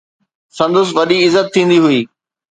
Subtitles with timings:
[0.57, 1.99] سندس وڏي عزت ٿيندي هئي.